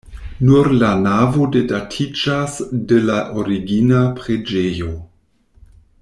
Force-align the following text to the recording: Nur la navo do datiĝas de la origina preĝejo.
Nur 0.45 0.67
la 0.83 0.87
navo 1.01 1.45
do 1.55 1.61
datiĝas 1.73 2.57
de 2.91 2.97
la 3.11 3.19
origina 3.41 4.01
preĝejo. 4.21 4.89